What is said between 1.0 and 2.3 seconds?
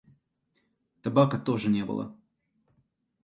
Табака тоже не было.